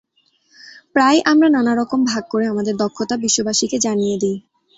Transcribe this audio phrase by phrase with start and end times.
[0.93, 4.37] প্রায়ই আমরা নানা রকম ভাগ করে আমাদের দক্ষতা বিশ্ববাসীকে জানিয়ে দিই।